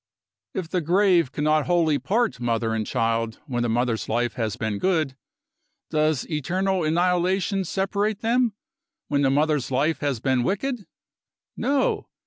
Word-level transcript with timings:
If 0.55 0.67
the 0.67 0.81
grave 0.81 1.31
cannot 1.31 1.67
wholly 1.67 1.99
part 1.99 2.39
mother 2.39 2.73
and 2.73 2.87
child, 2.87 3.37
when 3.45 3.61
the 3.61 3.69
mother's 3.69 4.09
life 4.09 4.33
has 4.33 4.55
been 4.55 4.79
good, 4.79 5.15
does 5.91 6.27
eternal 6.27 6.83
annihilation 6.83 7.63
separate 7.65 8.21
them, 8.21 8.55
when 9.09 9.21
the 9.21 9.29
mother's 9.29 9.69
life 9.69 9.99
has 9.99 10.19
been 10.19 10.41
wicked? 10.41 10.87
No! 11.55 12.07